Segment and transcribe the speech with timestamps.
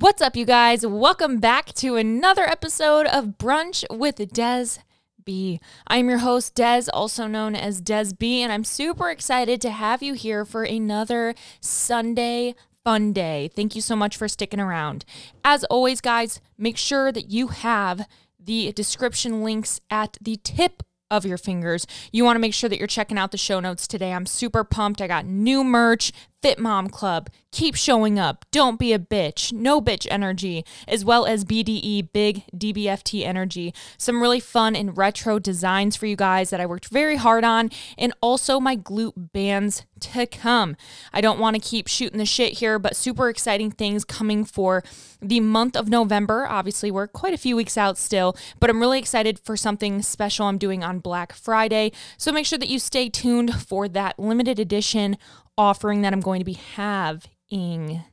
[0.00, 0.86] What's up, you guys?
[0.86, 4.78] Welcome back to another episode of Brunch with Des
[5.24, 5.58] B.
[5.88, 10.00] I'm your host, Des, also known as Des B, and I'm super excited to have
[10.00, 13.50] you here for another Sunday fun day.
[13.56, 15.04] Thank you so much for sticking around.
[15.44, 18.06] As always, guys, make sure that you have
[18.38, 21.86] the description links at the tip of your fingers.
[22.12, 24.12] You want to make sure that you're checking out the show notes today.
[24.12, 25.00] I'm super pumped.
[25.00, 29.80] I got new merch, Fit Mom Club, Keep Showing Up, Don't Be a Bitch, No
[29.80, 33.74] Bitch Energy, as well as BDE, Big DBFT Energy.
[33.96, 37.70] Some really fun and retro designs for you guys that I worked very hard on,
[37.96, 40.76] and also my glute bands to come.
[41.12, 44.84] I don't want to keep shooting the shit here, but super exciting things coming for
[45.20, 46.46] the month of November.
[46.48, 50.46] Obviously, we're quite a few weeks out still, but I'm really excited for something special
[50.46, 51.90] I'm doing on Black Friday.
[52.16, 55.16] So make sure that you stay tuned for that limited edition
[55.58, 58.04] offering that I'm going to be having.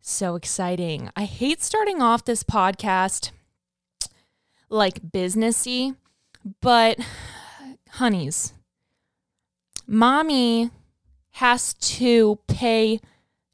[0.00, 1.10] So exciting.
[1.16, 3.32] I hate starting off this podcast
[4.70, 5.96] like businessy,
[6.62, 6.98] but
[7.90, 8.54] honeys,
[9.86, 10.70] mommy
[11.32, 13.00] has to pay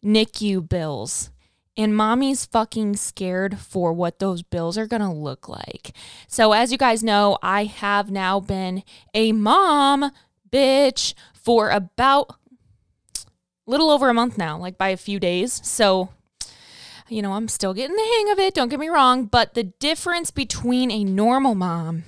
[0.05, 1.31] NICU bills.
[1.75, 5.93] And mommy's fucking scared for what those bills are gonna look like.
[6.29, 8.83] So, as you guys know, I have now been
[9.15, 10.13] a mom
[10.51, 12.37] bitch for about
[13.67, 15.61] little over a month now, like by a few days.
[15.65, 16.11] So,
[17.09, 19.65] you know, I'm still getting the hang of it, don't get me wrong, but the
[19.65, 22.05] difference between a normal mom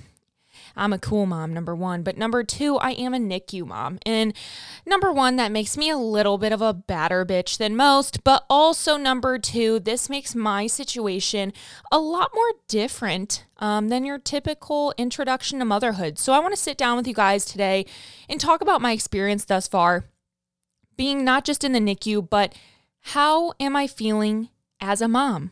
[0.77, 2.03] I'm a cool mom, number one.
[2.03, 3.99] But number two, I am a NICU mom.
[4.05, 4.33] And
[4.85, 8.23] number one, that makes me a little bit of a badder bitch than most.
[8.23, 11.53] But also, number two, this makes my situation
[11.91, 16.19] a lot more different um, than your typical introduction to motherhood.
[16.19, 17.85] So I want to sit down with you guys today
[18.27, 20.05] and talk about my experience thus far
[20.97, 22.53] being not just in the NICU, but
[23.01, 25.51] how am I feeling as a mom?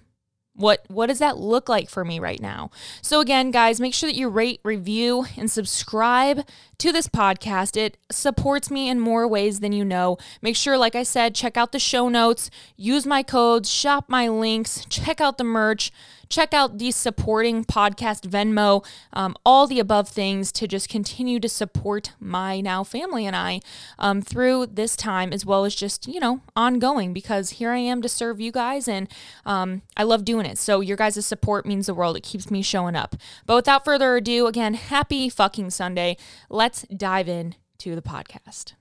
[0.56, 2.70] What what does that look like for me right now?
[3.02, 6.46] So again, guys, make sure that you rate, review and subscribe
[6.84, 7.78] to this podcast.
[7.78, 10.18] It supports me in more ways than you know.
[10.42, 14.28] Make sure like I said, check out the show notes, use my codes, shop my
[14.28, 15.94] links, check out the merch
[16.34, 21.48] check out the supporting podcast Venmo, um, all the above things to just continue to
[21.48, 23.60] support my now family and I
[24.00, 28.02] um, through this time, as well as just, you know, ongoing because here I am
[28.02, 29.08] to serve you guys and
[29.46, 30.58] um, I love doing it.
[30.58, 32.18] So your guys' support means the world.
[32.18, 33.16] It keeps me showing up.
[33.46, 36.18] But without further ado, again, happy fucking Sunday.
[36.50, 38.74] Let's dive in to the podcast.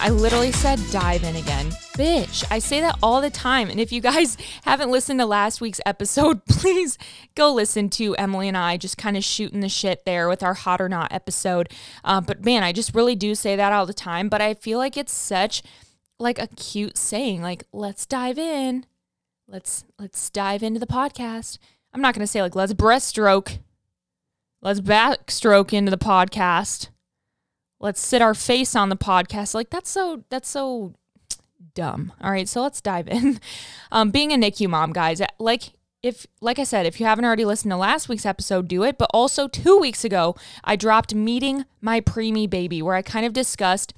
[0.00, 1.70] I literally said dive in again.
[1.96, 3.70] Bitch, I say that all the time.
[3.70, 6.98] And if you guys haven't listened to last week's episode, please
[7.34, 10.54] go listen to Emily and I just kind of shooting the shit there with our
[10.54, 11.70] hot or not episode.
[12.02, 14.28] Uh, but man, I just really do say that all the time.
[14.28, 15.62] But I feel like it's such
[16.18, 18.86] like a cute saying, like let's dive in,
[19.46, 21.58] let's let's dive into the podcast.
[21.92, 23.58] I'm not gonna say like let's breaststroke,
[24.60, 26.88] let's backstroke into the podcast
[27.84, 29.54] let's sit our face on the podcast.
[29.54, 30.94] Like that's so that's so
[31.74, 32.12] dumb.
[32.20, 33.38] All right, so let's dive in.
[33.92, 35.70] Um, being a NICU mom, guys, like
[36.02, 38.98] if like I said, if you haven't already listened to last week's episode, do it.
[38.98, 40.34] But also two weeks ago,
[40.64, 43.94] I dropped meeting my preemie baby, where I kind of discussed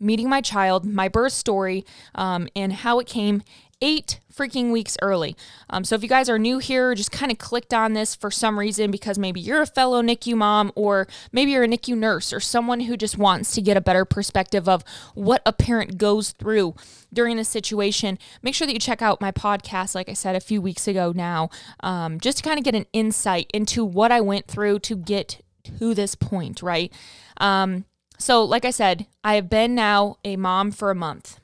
[0.00, 1.84] meeting my child, my birth story,
[2.14, 3.42] um, and how it came
[3.84, 5.36] eight freaking weeks early.
[5.68, 8.30] Um, so if you guys are new here, just kind of clicked on this for
[8.30, 12.32] some reason because maybe you're a fellow NICU mom or maybe you're a NICU nurse
[12.32, 16.32] or someone who just wants to get a better perspective of what a parent goes
[16.32, 16.74] through
[17.12, 20.40] during this situation, make sure that you check out my podcast, like I said a
[20.40, 21.50] few weeks ago now,
[21.80, 25.42] um, just to kind of get an insight into what I went through to get
[25.78, 26.90] to this point, right?
[27.36, 27.84] Um,
[28.18, 31.40] so, like I said, I have been now a mom for a month.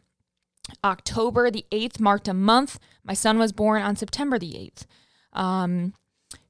[0.84, 2.78] October the 8th marked a month.
[3.04, 4.86] My son was born on September the 8th.
[5.32, 5.94] Um,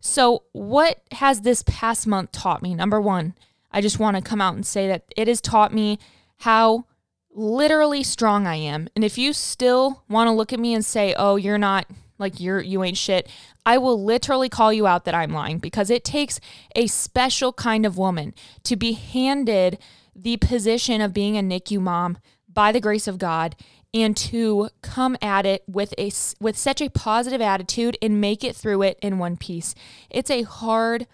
[0.00, 2.74] so, what has this past month taught me?
[2.74, 3.34] Number one,
[3.70, 5.98] I just want to come out and say that it has taught me
[6.38, 6.86] how
[7.32, 8.88] literally strong I am.
[8.94, 11.86] And if you still want to look at me and say, "Oh, you're not
[12.18, 13.28] like you're you ain't shit,"
[13.64, 16.40] I will literally call you out that I'm lying because it takes
[16.74, 18.34] a special kind of woman
[18.64, 19.78] to be handed
[20.14, 22.18] the position of being a NICU mom
[22.52, 23.54] by the grace of God
[23.92, 28.54] and to come at it with a with such a positive attitude and make it
[28.54, 29.74] through it in one piece.
[30.08, 31.06] It's a hard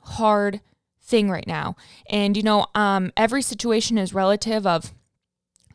[0.00, 0.60] hard
[1.00, 1.76] thing right now.
[2.10, 4.92] And you know, um every situation is relative of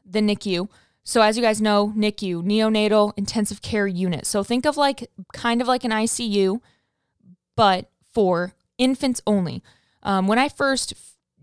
[0.06, 0.68] the NICU
[1.04, 4.26] So, as you guys know, NICU, neonatal intensive care unit.
[4.26, 6.62] So, think of like kind of like an ICU,
[7.56, 9.64] but for infants only.
[10.04, 10.94] Um, when I first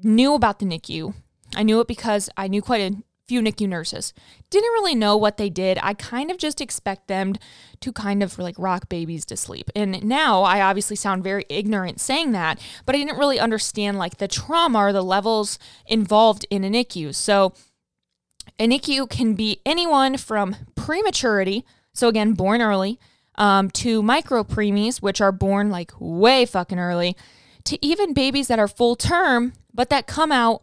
[0.02, 1.14] knew about the NICU,
[1.54, 4.12] I knew it because I knew quite a few NICU nurses.
[4.50, 5.78] Didn't really know what they did.
[5.82, 7.34] I kind of just expect them
[7.80, 9.70] to kind of like rock babies to sleep.
[9.74, 14.18] And now I obviously sound very ignorant saying that, but I didn't really understand like
[14.18, 17.14] the trauma or the levels involved in a NICU.
[17.14, 17.52] So
[18.58, 22.98] a NICU can be anyone from prematurity, so again, born early,
[23.36, 27.16] um, to micro preemies, which are born like way fucking early,
[27.64, 30.62] to even babies that are full term, but that come out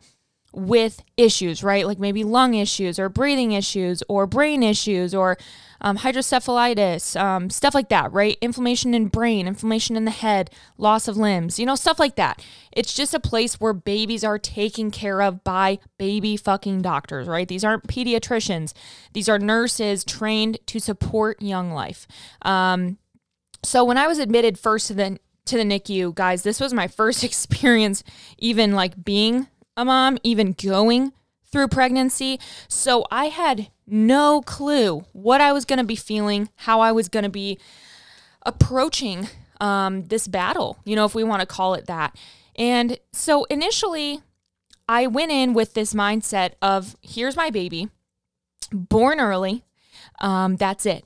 [0.53, 1.85] with issues, right?
[1.85, 5.37] Like maybe lung issues or breathing issues or brain issues or
[5.81, 8.37] um, hydrocephalitis, um, stuff like that, right?
[8.39, 12.41] Inflammation in brain, inflammation in the head, loss of limbs, you know, stuff like that.
[12.71, 17.47] It's just a place where babies are taken care of by baby fucking doctors, right?
[17.47, 18.73] These aren't pediatricians.
[19.11, 22.07] These are nurses trained to support young life.
[22.43, 22.97] Um,
[23.63, 26.87] so when I was admitted first to the to the NICU, guys, this was my
[26.87, 28.03] first experience
[28.37, 31.13] even like being a mom, even going
[31.51, 32.39] through pregnancy.
[32.67, 37.09] So I had no clue what I was going to be feeling, how I was
[37.09, 37.59] going to be
[38.45, 39.29] approaching
[39.61, 42.15] um, this battle, you know, if we want to call it that.
[42.55, 44.21] And so initially,
[44.87, 47.89] I went in with this mindset of here's my baby,
[48.71, 49.63] born early.
[50.19, 51.05] Um, that's it.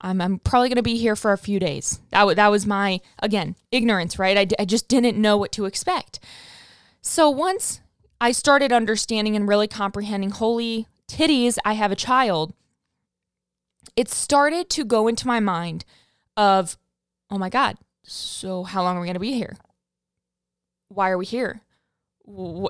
[0.00, 2.00] I'm, I'm probably going to be here for a few days.
[2.10, 4.36] That, w- that was my, again, ignorance, right?
[4.36, 6.20] I, d- I just didn't know what to expect.
[7.08, 7.80] So once
[8.20, 12.52] I started understanding and really comprehending holy titties, I have a child,
[13.94, 15.84] it started to go into my mind
[16.36, 16.76] of,
[17.30, 19.56] oh my God, so how long are we going to be here?
[20.88, 21.62] Why are we here?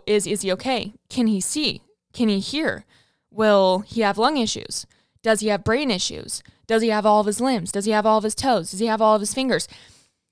[0.06, 0.92] Is, is he okay?
[1.08, 1.80] Can he see?
[2.12, 2.84] Can he hear?
[3.30, 4.84] Will he have lung issues?
[5.22, 6.42] Does he have brain issues?
[6.66, 7.72] Does he have all of his limbs?
[7.72, 8.70] Does he have all of his toes?
[8.70, 9.66] Does he have all of his fingers?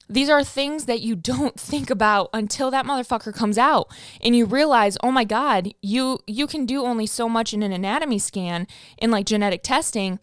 [0.08, 3.88] These are things that you don't think about until that motherfucker comes out
[4.22, 7.72] and you realize, "Oh my god, you you can do only so much in an
[7.72, 8.66] anatomy scan
[8.98, 10.18] in like genetic testing."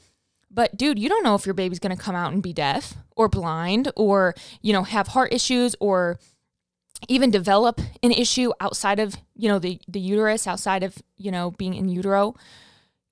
[0.54, 2.96] But dude, you don't know if your baby's going to come out and be deaf
[3.16, 6.20] or blind or, you know, have heart issues or
[7.08, 11.52] even develop an issue outside of, you know, the the uterus, outside of, you know,
[11.52, 12.36] being in utero.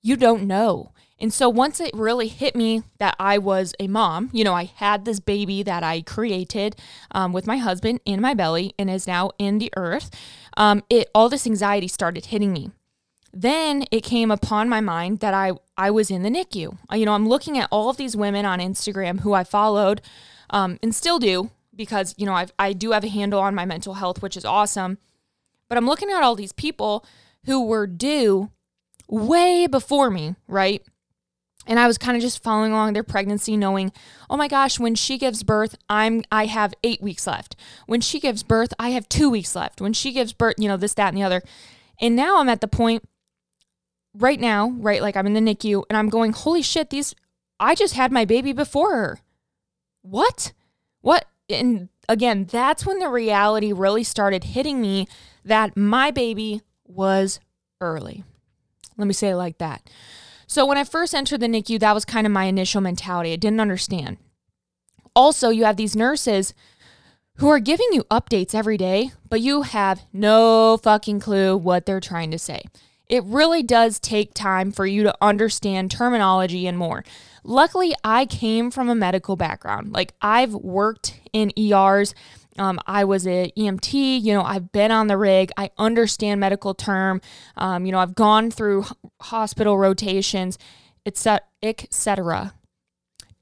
[0.02, 0.92] You don't know.
[1.20, 4.66] And so once it really hit me that I was a mom, you know, I
[4.76, 6.76] had this baby that I created
[7.12, 10.12] um, with my husband in my belly and is now in the earth,
[10.58, 12.72] um, it all this anxiety started hitting me.
[13.32, 16.78] Then it came upon my mind that I I was in the NICU.
[16.92, 20.02] Uh, you know, I'm looking at all of these women on Instagram who I followed
[20.50, 23.66] um, and still do because you know I I do have a handle on my
[23.66, 24.98] mental health, which is awesome.
[25.68, 27.06] But I'm looking at all these people
[27.46, 28.50] who were due
[29.08, 30.84] way before me, right?
[31.70, 33.94] And I was kind of just following along their pregnancy knowing,
[34.30, 37.56] "Oh my gosh, when she gives birth, I'm I have 8 weeks left.
[37.86, 39.80] When she gives birth, I have 2 weeks left.
[39.80, 41.42] When she gives birth, you know, this that and the other."
[42.02, 43.08] And now I'm at the point
[44.14, 47.14] right now, right, like I'm in the NICU and I'm going, "Holy shit, these
[47.60, 49.20] I just had my baby before her."
[50.02, 50.54] What?
[51.02, 51.26] What?
[51.50, 55.08] And again, that's when the reality really started hitting me
[55.46, 57.40] that my baby was
[57.80, 58.24] early.
[58.98, 59.88] Let me say it like that.
[60.50, 63.32] So when I first entered the NICU, that was kind of my initial mentality.
[63.32, 64.18] I didn't understand.
[65.16, 66.56] Also, you have these nurses
[67.36, 72.00] who are giving you updates every day, but you have no fucking clue what they're
[72.00, 72.64] trying to say.
[73.06, 77.06] It really does take time for you to understand terminology and more.
[77.44, 79.94] Luckily, I came from a medical background.
[79.94, 82.16] Like, I've worked in ERs
[82.58, 85.52] um, I was an EMT, you know, I've been on the rig.
[85.58, 87.22] I understand medical term.
[87.56, 88.86] Um, you know, I've gone through
[89.22, 90.58] hospital rotations,
[91.06, 91.46] etc.
[91.62, 92.54] etc.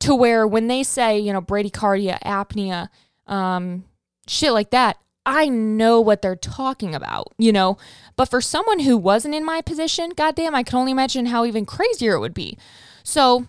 [0.01, 2.89] To where when they say, you know, bradycardia, apnea,
[3.25, 3.85] um,
[4.27, 7.77] shit like that, I know what they're talking about, you know.
[8.15, 11.65] But for someone who wasn't in my position, goddamn, I can only imagine how even
[11.65, 12.57] crazier it would be.
[13.03, 13.47] So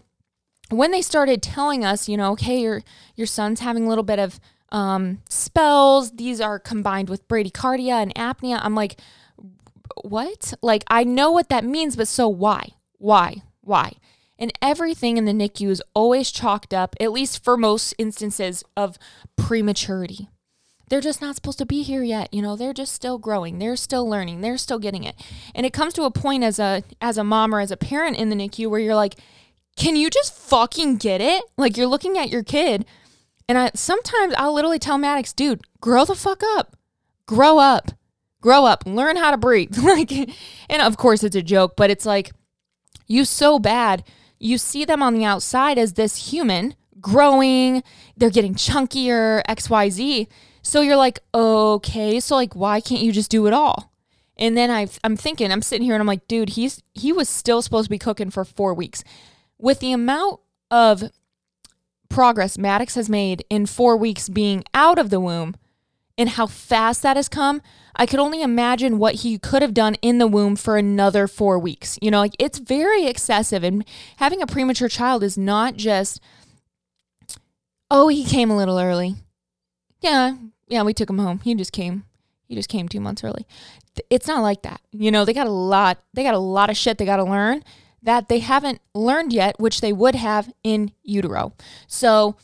[0.70, 2.82] when they started telling us, you know, okay, your
[3.16, 6.12] your son's having a little bit of um, spells.
[6.12, 8.60] These are combined with bradycardia and apnea.
[8.62, 9.00] I'm like,
[10.02, 10.54] what?
[10.62, 12.70] Like, I know what that means, but so why?
[12.98, 13.42] Why?
[13.60, 13.92] Why?
[14.38, 18.98] And everything in the NICU is always chalked up, at least for most instances, of
[19.36, 20.28] prematurity.
[20.88, 22.32] They're just not supposed to be here yet.
[22.32, 23.58] You know, they're just still growing.
[23.58, 24.40] They're still learning.
[24.40, 25.16] They're still getting it.
[25.54, 28.16] And it comes to a point as a as a mom or as a parent
[28.16, 29.16] in the NICU where you're like,
[29.76, 31.44] can you just fucking get it?
[31.58, 32.86] Like you're looking at your kid
[33.48, 36.76] and I sometimes I'll literally tell Maddox, dude, grow the fuck up.
[37.26, 37.92] Grow up.
[38.40, 38.84] Grow up.
[38.86, 39.76] Learn how to breathe.
[39.82, 42.32] like and of course it's a joke, but it's like
[43.06, 44.04] you so bad.
[44.38, 47.82] You see them on the outside as this human growing,
[48.16, 50.26] they're getting chunkier, XYZ.
[50.62, 53.92] So you're like, okay, so like, why can't you just do it all?
[54.36, 57.28] And then i I'm thinking, I'm sitting here and I'm like, dude, he's he was
[57.28, 59.02] still supposed to be cooking for four weeks.
[59.58, 60.40] With the amount
[60.70, 61.10] of
[62.18, 65.54] progress Maddox has made in four weeks being out of the womb
[66.18, 67.62] and how fast that has come,
[67.94, 71.60] I could only imagine what he could have done in the womb for another four
[71.60, 71.96] weeks.
[72.02, 73.62] You know, like it's very excessive.
[73.62, 73.84] And
[74.16, 76.20] having a premature child is not just,
[77.88, 79.14] oh, he came a little early.
[80.00, 81.38] Yeah, yeah, we took him home.
[81.44, 82.02] He just came.
[82.48, 83.46] He just came two months early.
[84.10, 84.80] It's not like that.
[84.90, 87.24] You know, they got a lot, they got a lot of shit they got to
[87.24, 87.62] learn
[88.08, 91.52] that they haven't learned yet, which they would have in utero.
[91.88, 92.36] So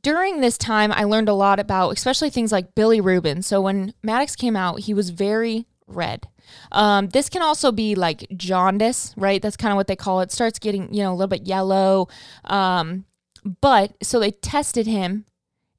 [0.00, 3.42] during this time, I learned a lot about, especially things like bilirubin.
[3.42, 6.28] So when Maddox came out, he was very red.
[6.70, 9.42] Um, this can also be like jaundice, right?
[9.42, 10.30] That's kind of what they call it.
[10.30, 12.06] Starts getting, you know, a little bit yellow.
[12.44, 13.04] Um,
[13.60, 15.24] but so they tested him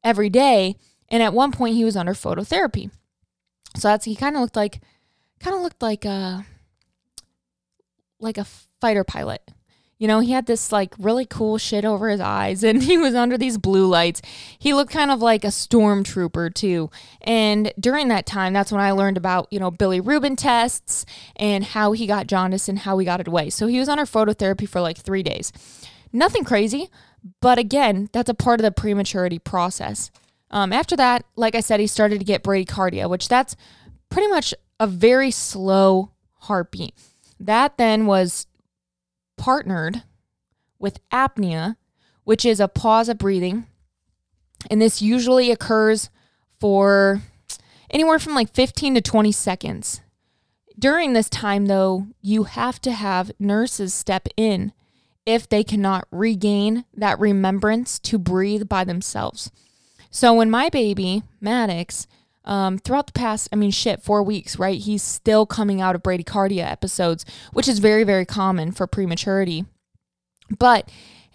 [0.03, 0.75] every day.
[1.07, 2.91] And at one point, he was under phototherapy.
[3.77, 4.81] So that's, he kind of looked like,
[5.39, 6.45] kind of looked like a,
[8.19, 8.45] like a
[8.79, 9.41] fighter pilot.
[9.97, 13.13] You know, he had this like really cool shit over his eyes and he was
[13.15, 14.21] under these blue lights.
[14.57, 16.89] He looked kind of like a stormtrooper too.
[17.21, 21.05] And during that time, that's when I learned about, you know, bilirubin tests
[21.35, 23.49] and how he got jaundice and how he got it away.
[23.49, 25.51] So he was under phototherapy for like three days.
[26.11, 26.89] Nothing crazy,
[27.41, 30.09] but again, that's a part of the prematurity process.
[30.49, 33.55] Um, after that, like I said, he started to get bradycardia, which that's
[34.09, 36.95] pretty much a very slow heartbeat.
[37.39, 38.47] That then was
[39.39, 40.03] partnered
[40.77, 41.77] with apnea,
[42.25, 43.65] which is a pause of breathing.
[44.69, 46.11] And this usually occurs
[46.59, 47.21] for
[47.89, 50.01] anywhere from like 15 to 20 seconds.
[50.77, 54.73] During this time, though, you have to have nurses step in
[55.25, 59.51] if they cannot regain that remembrance to breathe by themselves.
[60.11, 62.07] So when my baby, Maddox,
[62.49, 64.79] um, throughout the past, I mean, shit, four weeks, right?
[64.79, 69.65] He's still coming out of bradycardia episodes, which is very, very common for prematurity.
[70.57, 70.89] But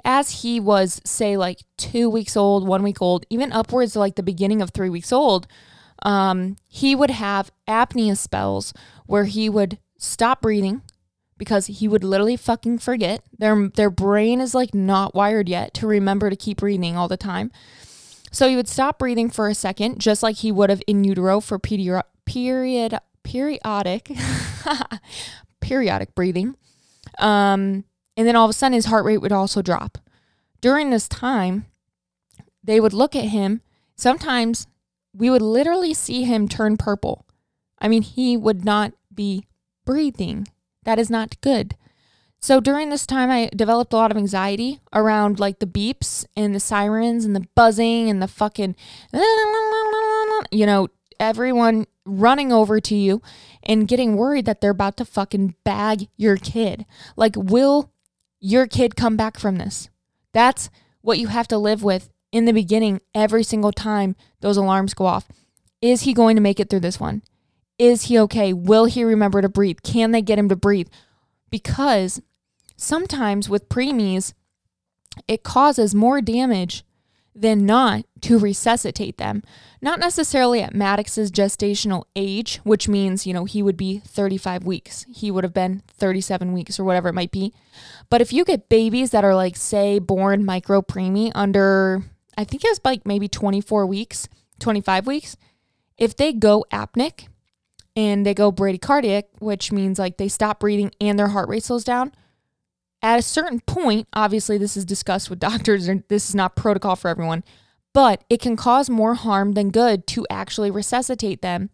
[0.05, 4.17] as he was, say, like two weeks old, one week old, even upwards to like
[4.17, 5.47] the beginning of three weeks old,
[6.03, 8.75] um, he would have apnea spells
[9.07, 10.83] where he would stop breathing
[11.39, 13.23] because he would literally fucking forget.
[13.39, 17.17] Their their brain is like not wired yet to remember to keep breathing all the
[17.17, 17.53] time.
[18.35, 21.39] So he would stop breathing for a second, just like he would have in utero
[21.39, 24.11] for period period periodic
[25.61, 26.57] periodic breathing.
[27.21, 27.85] Um,
[28.17, 29.99] and then all of a sudden his heart rate would also drop.
[30.61, 31.67] During this time,
[32.65, 33.61] they would look at him.
[33.95, 34.67] Sometimes
[35.13, 37.27] we would literally see him turn purple.
[37.79, 39.47] I mean, he would not be
[39.85, 40.49] breathing.
[40.83, 41.77] That is not good.
[42.45, 46.55] So during this time, I developed a lot of anxiety around like the beeps and
[46.55, 48.77] the sirens and the buzzing and the fucking,
[50.53, 53.23] you know, everyone running over to you
[53.63, 56.85] and getting worried that they're about to fucking bag your kid.
[57.17, 57.91] Like, will
[58.41, 59.89] your kid come back from this?
[60.35, 60.69] That's
[61.01, 65.07] what you have to live with in the beginning every single time those alarms go
[65.07, 65.29] off.
[65.81, 67.23] Is he going to make it through this one?
[67.79, 68.53] Is he okay?
[68.53, 69.79] Will he remember to breathe?
[69.83, 70.89] Can they get him to breathe?
[71.49, 72.21] Because
[72.85, 74.35] sometimes with preemies,
[75.27, 76.85] it causes more damage
[77.35, 79.43] than not to resuscitate them.
[79.83, 85.05] Not necessarily at Maddox's gestational age, which means, you know, he would be 35 weeks.
[85.13, 87.53] He would have been 37 weeks or whatever it might be.
[88.09, 92.05] But if you get babies that are like, say, born micro preemie under,
[92.39, 94.29] I think it was like maybe 24 weeks,
[94.61, 95.37] 25 weeks,
[95.99, 97.27] if they go apneic
[97.97, 101.85] and they go bradycardic, which means like they stop breathing and their heart rate slows
[101.85, 102.13] down,
[103.05, 106.97] at a certain point, obviously, this is discussed with doctors, and this is not protocol
[106.97, 107.45] for everyone,
[107.93, 111.69] but it can cause more harm than good to actually resuscitate them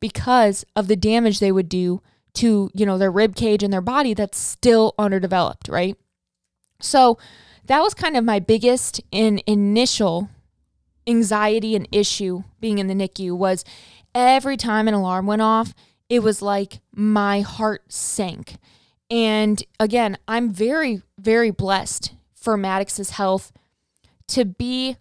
[0.00, 2.00] because of the damage they would do
[2.32, 5.96] to, you know, their rib cage and their body that's still underdeveloped, right?
[6.80, 7.18] So
[7.66, 10.30] that was kind of my biggest and initial
[11.06, 13.66] anxiety and issue being in the NICU was
[14.14, 15.74] every time an alarm went off,
[16.08, 18.56] it was like my heart sank.
[19.10, 23.52] And again, I'm very, very blessed for Maddox's health
[24.28, 24.96] to be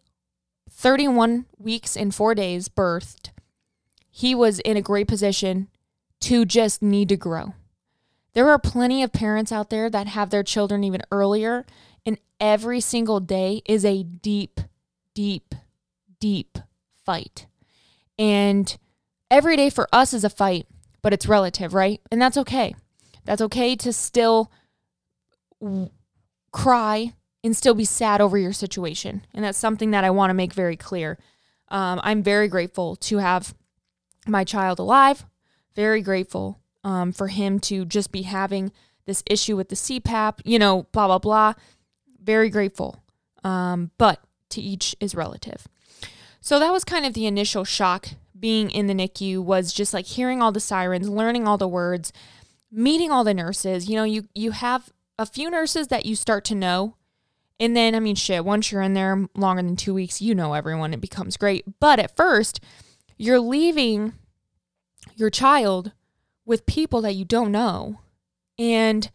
[0.72, 3.30] 31 weeks and four days birthed.
[4.10, 5.68] He was in a great position
[6.22, 7.54] to just need to grow.
[8.34, 11.66] There are plenty of parents out there that have their children even earlier,
[12.06, 14.60] and every single day is a deep,
[15.14, 15.56] deep,
[16.20, 16.58] deep
[17.06, 17.48] fight.
[18.18, 18.78] And
[19.32, 20.68] every day for us is a fight,
[21.02, 22.02] but it's relative, right?
[22.12, 22.76] And that's okay.
[23.30, 24.52] That's okay to still
[25.62, 25.92] w-
[26.52, 29.24] cry and still be sad over your situation.
[29.36, 31.20] And that's something that I want to make very clear.
[31.68, 33.54] Um, I'm very grateful to have
[34.26, 35.28] my child alive,
[35.76, 38.72] very grateful um, for him to just be having
[39.06, 41.54] this issue with the CPAP, you know, blah, blah, blah.
[42.20, 42.98] Very grateful.
[43.44, 45.68] Um, but to each is relative.
[46.42, 48.08] So that was kind of the initial shock
[48.40, 52.12] being in the NICU was just like hearing all the sirens, learning all the words,
[52.72, 53.90] meeting all the nurses.
[53.90, 56.96] You know, you you have a few nurses that you start to know.
[57.60, 60.54] And then I mean shit, once you're in there longer than 2 weeks, you know
[60.54, 61.66] everyone, it becomes great.
[61.80, 62.62] But at first,
[63.18, 64.14] you're leaving
[65.16, 65.92] your child
[66.46, 68.00] with people that you don't know.
[68.58, 69.10] And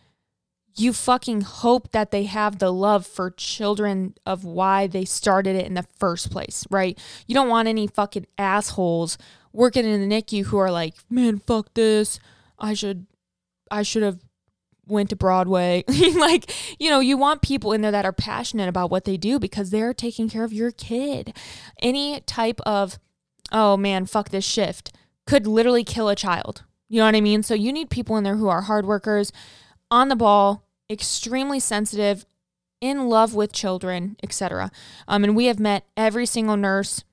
[0.76, 5.66] you fucking hope that they have the love for children of why they started it
[5.66, 6.98] in the first place, right?
[7.26, 9.16] You don't want any fucking assholes
[9.52, 12.18] working in the NICU who are like, man, fuck this.
[12.58, 13.06] I should,
[13.70, 14.18] I should have
[14.86, 15.84] went to Broadway.
[16.14, 19.38] like, you know, you want people in there that are passionate about what they do
[19.38, 21.36] because they're taking care of your kid.
[21.80, 22.98] Any type of,
[23.52, 24.92] oh man, fuck this shift
[25.26, 26.64] could literally kill a child.
[26.88, 27.42] You know what I mean?
[27.42, 29.32] So you need people in there who are hard workers,
[29.90, 32.26] on the ball, extremely sensitive,
[32.80, 34.70] in love with children, etc.
[35.08, 37.04] Um, and we have met every single nurse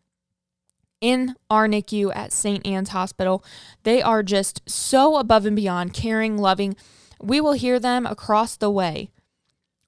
[1.02, 2.66] in our NICU at St.
[2.66, 3.44] Anne's Hospital.
[3.84, 6.76] They are just so above and beyond, caring, loving.
[7.22, 9.10] We will hear them across the way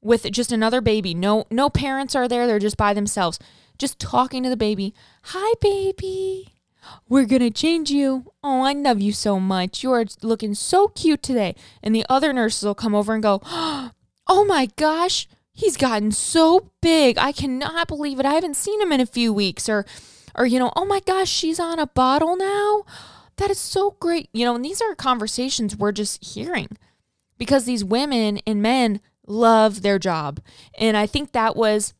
[0.01, 1.13] with just another baby.
[1.13, 2.46] No, no parents are there.
[2.46, 3.39] They're just by themselves,
[3.77, 4.93] just talking to the baby.
[5.25, 6.53] Hi, baby.
[7.08, 8.32] We're gonna change you.
[8.43, 9.84] Oh, I love you so much.
[9.84, 11.55] You are looking so cute today.
[11.82, 13.41] And the other nurses will come over and go,
[14.27, 17.17] Oh my gosh, he's gotten so big.
[17.17, 18.25] I cannot believe it.
[18.25, 19.70] I haven't seen him in a few weeks.
[19.70, 19.86] Or,
[20.35, 22.85] or you know, oh my gosh, she's on a bottle now.
[23.37, 24.29] That is so great.
[24.33, 26.77] You know, and these are conversations we're just hearing
[27.37, 30.39] because these women and men love their job.
[30.77, 31.93] And I think that was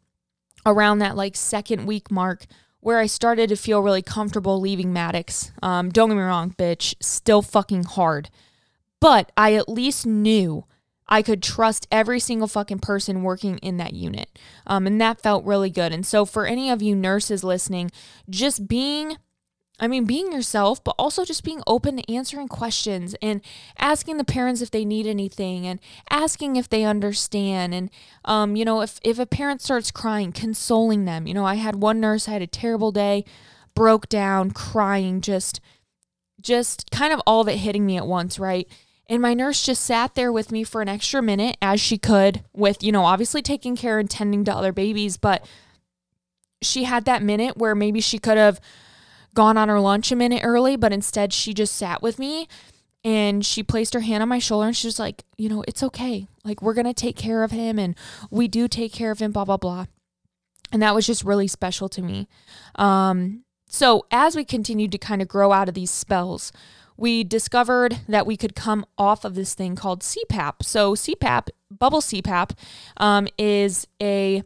[0.66, 2.46] around that like second week mark
[2.80, 5.52] where I started to feel really comfortable leaving Maddox.
[5.62, 8.30] Um, don't get me wrong, bitch, still fucking hard.
[9.00, 10.66] But I at least knew
[11.08, 14.40] I could trust every single fucking person working in that unit.
[14.66, 15.92] Um, and that felt really good.
[15.92, 17.92] And so, for any of you nurses listening,
[18.30, 19.18] just being
[19.80, 23.42] I mean, being yourself, but also just being open to answering questions and
[23.78, 25.80] asking the parents if they need anything and
[26.12, 27.74] asking if they understand.
[27.74, 27.90] And,
[28.24, 31.26] um, you know, if, if a parent starts crying, consoling them.
[31.26, 33.26] You know, I had one nurse, I had a terrible day,
[33.74, 35.60] broke down, crying, just,
[36.40, 38.68] just kind of all of it hitting me at once, right?
[39.10, 42.44] And my nurse just sat there with me for an extra minute as she could,
[42.54, 45.46] with, you know, obviously taking care and tending to other babies, but
[46.62, 48.62] she had that minute where maybe she could have
[49.34, 52.48] gone on her lunch a minute early, but instead she just sat with me
[53.04, 55.84] and she placed her hand on my shoulder and she was like, you know, it's
[55.84, 56.28] okay.
[56.46, 57.96] Like, we're going to take care of him and
[58.32, 59.86] we do take care of him, blah, blah, blah.
[60.72, 62.28] And that was just really special to me.
[62.76, 66.52] Um, so, as we continued to kind of grow out of these spells,
[66.98, 70.64] we discovered that we could come off of this thing called CPAP.
[70.64, 72.52] So, CPAP, bubble CPAP,
[72.98, 74.44] um, is a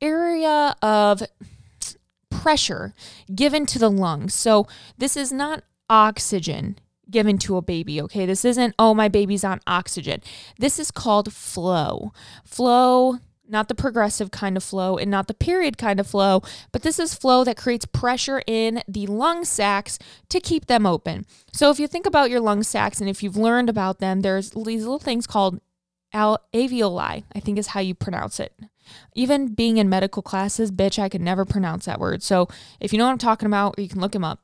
[0.00, 1.22] area of
[2.42, 2.92] pressure
[3.32, 4.34] given to the lungs.
[4.34, 4.66] So
[4.98, 6.78] this is not oxygen
[7.10, 8.26] given to a baby, okay?
[8.26, 10.22] This isn't, oh, my baby's on oxygen.
[10.58, 12.12] This is called flow.
[12.44, 13.18] Flow,
[13.52, 16.98] not the progressive kind of flow and not the period kind of flow, but this
[16.98, 19.98] is flow that creates pressure in the lung sacs
[20.30, 21.26] to keep them open.
[21.52, 24.50] So if you think about your lung sacs and if you've learned about them, there's
[24.50, 25.60] these little things called
[26.14, 28.52] alveoli, I think is how you pronounce it.
[29.14, 32.22] Even being in medical classes, bitch, I could never pronounce that word.
[32.22, 32.48] So
[32.80, 34.40] if you know what I'm talking about, or you can look them up.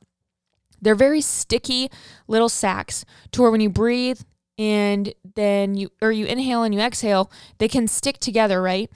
[0.81, 1.91] They're very sticky
[2.27, 4.21] little sacs to where when you breathe
[4.59, 8.91] and then you or you inhale and you exhale, they can stick together, right?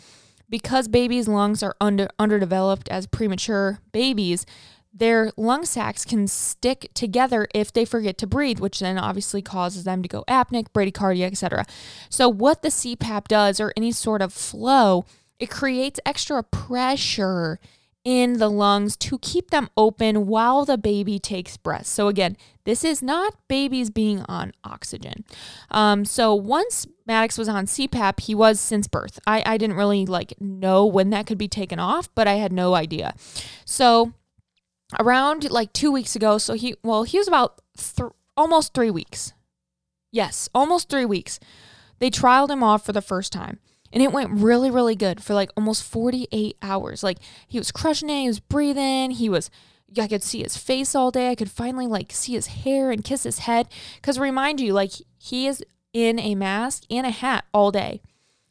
[0.49, 4.45] Because babies' lungs are under underdeveloped as premature babies,
[4.93, 9.86] their lung sacs can stick together if they forget to breathe, which then obviously causes
[9.86, 11.65] them to go apneic, bradycardia, etc.
[12.10, 15.06] So what the CPAP does or any sort of flow
[15.39, 17.60] it creates extra pressure
[18.04, 21.86] in the lungs to keep them open while the baby takes breath.
[21.86, 22.36] So, again,
[22.66, 25.24] this is not babies being on oxygen.
[25.72, 29.20] Um, so, once Maddox was on CPAP, he was since birth.
[29.26, 32.52] I, I didn't really like know when that could be taken off, but I had
[32.52, 33.13] no idea.
[33.66, 34.13] So,
[35.00, 39.34] around like two weeks ago, so he, well, he was about th- almost three weeks.
[40.12, 41.39] Yes, almost three weeks.
[42.00, 43.60] They trialed him off for the first time.
[43.94, 47.04] And it went really, really good for like almost 48 hours.
[47.04, 49.50] Like he was crushing it, he was breathing, he was
[49.98, 51.30] I could see his face all day.
[51.30, 53.68] I could finally like see his hair and kiss his head.
[54.02, 58.02] Cause remind you, like he is in a mask and a hat all day.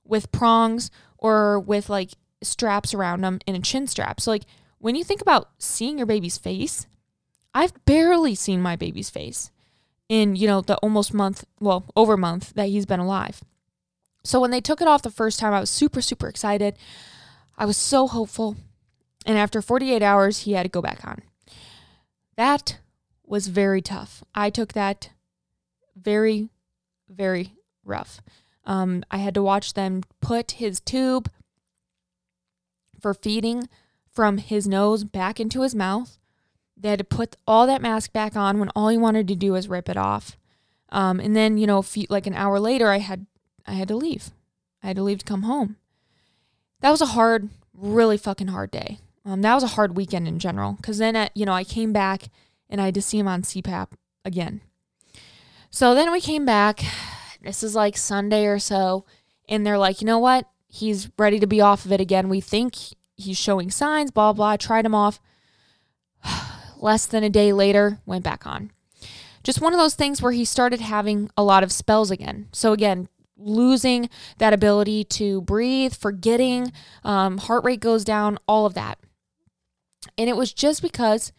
[0.04, 2.10] with prongs or with like
[2.42, 4.20] straps around him and a chin strap.
[4.20, 4.44] So, like,
[4.78, 6.86] when you think about seeing your baby's face,
[7.54, 9.50] I've barely seen my baby's face
[10.08, 13.42] in, you know, the almost month, well, over month that he's been alive.
[14.24, 16.76] So, when they took it off the first time, I was super, super excited.
[17.58, 18.56] I was so hopeful.
[19.26, 21.22] And after 48 hours, he had to go back on.
[22.36, 22.78] That
[23.24, 24.24] was very tough.
[24.34, 25.10] I took that
[25.96, 26.48] very,
[27.08, 27.54] very
[27.84, 28.20] rough.
[28.64, 31.30] Um, I had to watch them put his tube
[33.00, 33.68] for feeding
[34.10, 36.18] from his nose back into his mouth.
[36.76, 39.52] They had to put all that mask back on when all he wanted to do
[39.52, 40.36] was rip it off.
[40.90, 43.26] Um, and then, you know, few, like an hour later, I had
[43.66, 44.30] I had to leave.
[44.82, 45.76] I had to leave to come home.
[46.80, 48.98] That was a hard, really fucking hard day.
[49.24, 51.92] Um, that was a hard weekend in general because then, at, you know, I came
[51.92, 52.24] back
[52.68, 53.88] and I had to see him on CPAP
[54.24, 54.60] again.
[55.70, 56.82] So then we came back.
[57.40, 59.04] This is like Sunday or so,
[59.48, 60.48] and they're like, you know what?
[60.68, 62.28] He's ready to be off of it again.
[62.28, 62.76] We think
[63.16, 64.56] he's showing signs, blah, blah.
[64.56, 65.20] Tried him off.
[66.78, 68.70] Less than a day later, went back on.
[69.42, 72.48] Just one of those things where he started having a lot of spells again.
[72.52, 73.08] So, again,
[73.44, 76.72] losing that ability to breathe, forgetting,
[77.04, 78.98] um, heart rate goes down, all of that.
[80.18, 81.32] And it was just because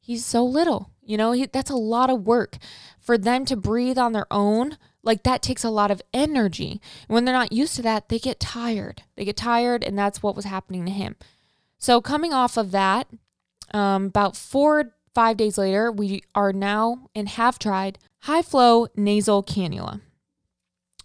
[0.00, 0.90] he's so little.
[1.02, 2.56] You know, he, that's a lot of work
[2.98, 4.76] for them to breathe on their own.
[5.02, 6.80] Like that takes a lot of energy.
[7.08, 9.02] When they're not used to that, they get tired.
[9.16, 11.16] They get tired, and that's what was happening to him.
[11.78, 13.08] So, coming off of that,
[13.72, 19.42] um, about four, five days later, we are now and have tried high flow nasal
[19.42, 20.02] cannula.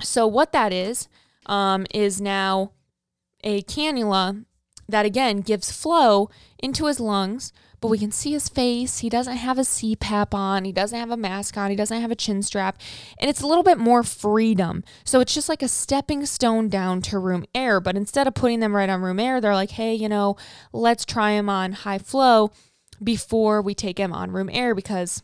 [0.02, 1.08] So, what that is,
[1.46, 2.72] um, is now
[3.44, 4.46] a cannula
[4.88, 6.30] that again gives flow
[6.60, 9.00] into his lungs, but we can see his face.
[9.00, 12.12] He doesn't have a CPAP on, he doesn't have a mask on, he doesn't have
[12.12, 12.80] a chin strap,
[13.20, 14.84] and it's a little bit more freedom.
[15.04, 17.80] So it's just like a stepping stone down to room air.
[17.80, 20.36] But instead of putting them right on room air, they're like, hey, you know,
[20.74, 22.52] let's try him on high flow
[23.04, 25.22] before we take him on room air because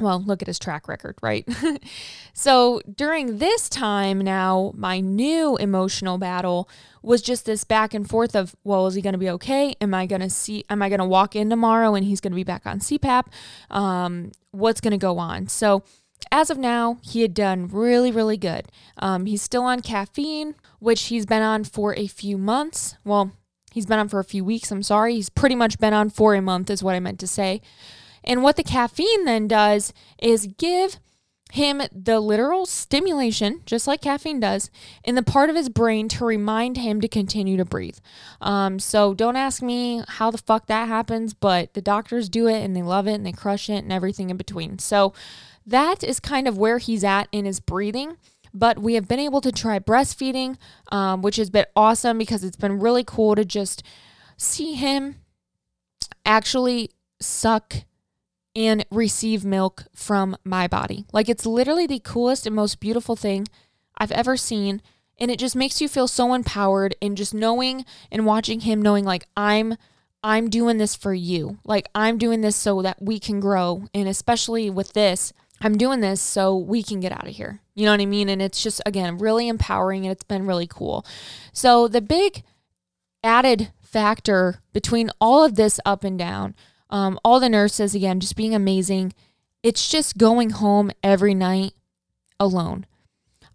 [0.00, 1.46] well, look at his track record, right?
[2.32, 6.68] so during this time now, my new emotional battle
[7.02, 9.74] was just this back and forth of, well, is he going to be okay?
[9.80, 12.32] Am I going to see, am I going to walk in tomorrow and he's going
[12.32, 13.26] to be back on CPAP?
[13.70, 15.48] Um, what's going to go on?
[15.48, 15.82] So
[16.30, 18.66] as of now, he had done really, really good.
[18.98, 22.96] Um, he's still on caffeine, which he's been on for a few months.
[23.04, 23.32] Well,
[23.72, 24.70] he's been on for a few weeks.
[24.70, 25.14] I'm sorry.
[25.14, 27.62] He's pretty much been on for a month, is what I meant to say.
[28.24, 30.98] And what the caffeine then does is give
[31.52, 34.70] him the literal stimulation, just like caffeine does,
[35.04, 37.98] in the part of his brain to remind him to continue to breathe.
[38.40, 42.62] Um, so don't ask me how the fuck that happens, but the doctors do it
[42.62, 44.78] and they love it and they crush it and everything in between.
[44.78, 45.12] So
[45.66, 48.16] that is kind of where he's at in his breathing.
[48.52, 50.56] But we have been able to try breastfeeding,
[50.90, 53.84] um, which has been awesome because it's been really cool to just
[54.36, 55.16] see him
[56.24, 57.84] actually suck
[58.54, 61.04] and receive milk from my body.
[61.12, 63.46] Like it's literally the coolest and most beautiful thing
[63.96, 64.82] I've ever seen.
[65.18, 69.04] And it just makes you feel so empowered and just knowing and watching him knowing
[69.04, 69.76] like I'm
[70.22, 71.58] I'm doing this for you.
[71.64, 73.84] Like I'm doing this so that we can grow.
[73.94, 75.32] And especially with this,
[75.62, 77.60] I'm doing this so we can get out of here.
[77.74, 78.28] You know what I mean?
[78.28, 81.06] And it's just again really empowering and it's been really cool.
[81.52, 82.42] So the big
[83.22, 86.54] added factor between all of this up and down
[86.90, 89.14] um, all the nurses, again, just being amazing.
[89.62, 91.72] It's just going home every night
[92.38, 92.86] alone.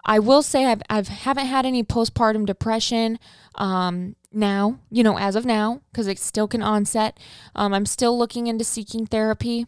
[0.05, 3.17] I will say I've, I've haven't had any postpartum depression
[3.55, 7.19] um, now, you know, as of now, because it still can onset.
[7.55, 9.65] Um, I'm still looking into seeking therapy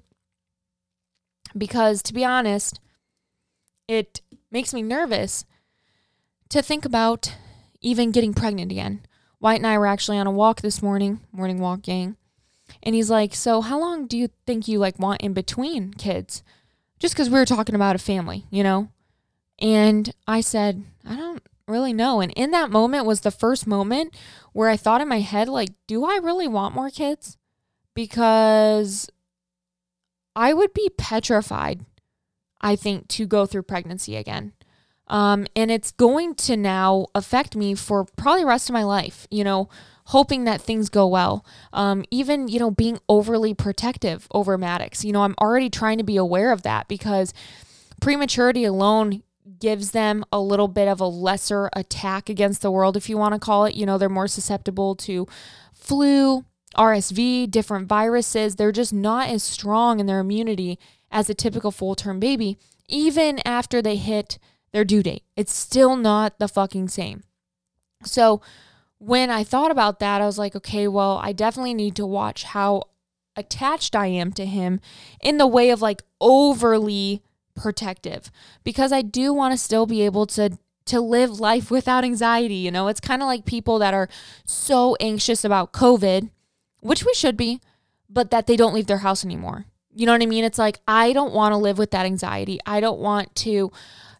[1.57, 2.79] because, to be honest,
[3.87, 5.43] it makes me nervous
[6.49, 7.35] to think about
[7.81, 9.01] even getting pregnant again.
[9.39, 12.15] White and I were actually on a walk this morning, morning walk gang,
[12.83, 16.43] and he's like, So, how long do you think you like want in between kids?
[16.99, 18.89] Just because we were talking about a family, you know?
[19.59, 22.21] And I said, I don't really know.
[22.21, 24.15] And in that moment was the first moment
[24.53, 27.37] where I thought in my head, like, do I really want more kids?
[27.93, 29.09] Because
[30.35, 31.85] I would be petrified,
[32.61, 34.53] I think, to go through pregnancy again.
[35.07, 39.27] Um, and it's going to now affect me for probably the rest of my life.
[39.31, 39.69] You know,
[40.07, 41.45] hoping that things go well.
[41.73, 45.03] Um, even, you know, being overly protective over Maddox.
[45.03, 47.33] You know, I'm already trying to be aware of that because
[47.99, 49.21] prematurity alone
[49.59, 53.33] gives them a little bit of a lesser attack against the world, if you want
[53.33, 53.75] to call it.
[53.75, 55.27] You know, they're more susceptible to
[55.73, 56.45] flu,
[56.77, 58.55] RSV, different viruses.
[58.55, 60.79] They're just not as strong in their immunity
[61.11, 64.39] as a typical full term baby, even after they hit
[64.71, 65.23] their due date.
[65.35, 67.23] It's still not the fucking same.
[68.03, 68.41] So
[68.99, 72.43] when I thought about that, I was like, okay, well, I definitely need to watch
[72.43, 72.83] how
[73.35, 74.79] attached I am to him
[75.21, 77.21] in the way of like overly
[77.55, 78.31] protective
[78.63, 82.71] because I do want to still be able to to live life without anxiety, you
[82.71, 82.87] know?
[82.87, 84.07] It's kind of like people that are
[84.45, 86.29] so anxious about COVID,
[86.79, 87.59] which we should be,
[88.09, 89.65] but that they don't leave their house anymore.
[89.93, 90.45] You know what I mean?
[90.45, 92.59] It's like I don't want to live with that anxiety.
[92.65, 93.71] I don't want to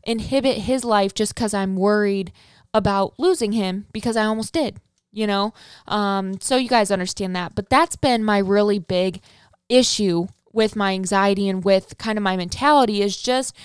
[0.04, 2.32] inhibit his life just cuz I'm worried
[2.78, 4.80] about losing him because I almost did,
[5.12, 5.54] you know?
[5.88, 7.56] Um, so you guys understand that.
[7.56, 9.22] But that's been my really big
[9.70, 13.56] issue with my anxiety and with kind of my mentality is just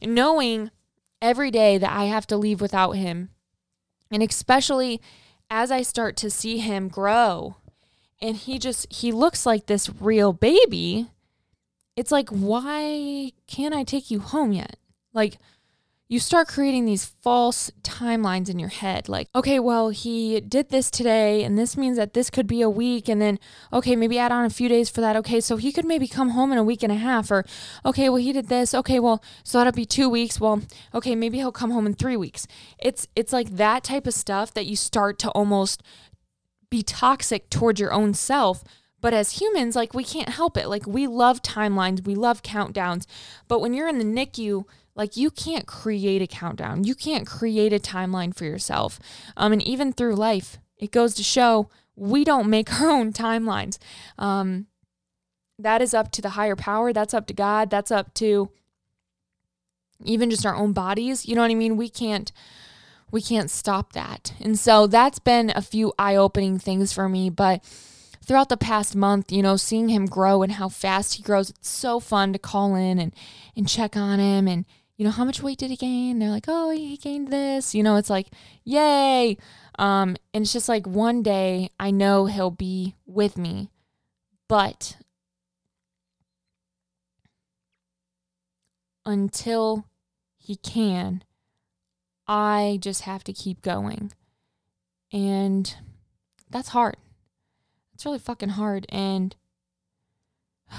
[0.00, 0.70] knowing
[1.20, 3.30] every day that I have to leave without him.
[4.10, 5.00] And especially
[5.50, 7.56] as I start to see him grow
[8.20, 11.08] and he just he looks like this real baby.
[11.96, 14.76] It's like why can't I take you home yet?
[15.12, 15.38] Like
[16.10, 19.10] you start creating these false timelines in your head.
[19.10, 22.70] Like, okay, well, he did this today, and this means that this could be a
[22.70, 23.08] week.
[23.10, 23.38] And then,
[23.74, 25.16] okay, maybe add on a few days for that.
[25.16, 27.30] Okay, so he could maybe come home in a week and a half.
[27.30, 27.44] Or,
[27.84, 28.72] okay, well, he did this.
[28.72, 30.40] Okay, well, so that'll be two weeks.
[30.40, 30.62] Well,
[30.94, 32.46] okay, maybe he'll come home in three weeks.
[32.78, 35.82] It's it's like that type of stuff that you start to almost
[36.70, 38.64] be toxic towards your own self.
[39.00, 40.68] But as humans, like we can't help it.
[40.68, 43.06] Like we love timelines, we love countdowns.
[43.46, 44.64] But when you're in the NICU,
[44.98, 46.82] like you can't create a countdown.
[46.82, 48.98] You can't create a timeline for yourself.
[49.36, 53.78] Um, and even through life, it goes to show we don't make our own timelines.
[54.18, 54.66] Um,
[55.58, 56.92] that is up to the higher power.
[56.92, 57.70] That's up to God.
[57.70, 58.50] That's up to
[60.04, 61.26] even just our own bodies.
[61.26, 61.76] You know what I mean?
[61.76, 62.30] We can't
[63.10, 64.34] we can't stop that.
[64.38, 67.64] And so that's been a few eye-opening things for me, but
[68.22, 71.70] throughout the past month, you know, seeing him grow and how fast he grows, it's
[71.70, 73.14] so fun to call in and
[73.56, 74.66] and check on him and
[74.98, 76.18] you know, how much weight did he gain?
[76.18, 77.72] They're like, oh, he gained this.
[77.72, 78.26] You know, it's like,
[78.64, 79.38] yay.
[79.78, 83.70] Um, and it's just like one day I know he'll be with me,
[84.48, 84.96] but
[89.06, 89.86] until
[90.36, 91.22] he can,
[92.26, 94.12] I just have to keep going.
[95.12, 95.74] And
[96.50, 96.96] that's hard.
[97.94, 98.84] It's really fucking hard.
[98.88, 99.36] And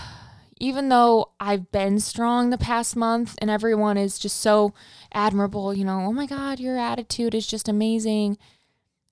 [0.60, 4.74] even though I've been strong the past month and everyone is just so
[5.14, 8.38] admirable, you know, oh my God, your attitude is just amazing.